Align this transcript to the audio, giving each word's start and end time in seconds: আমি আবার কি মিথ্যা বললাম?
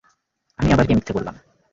আমি 0.59 0.69
আবার 0.71 0.85
কি 0.87 0.93
মিথ্যা 0.95 1.13
বললাম? 1.17 1.35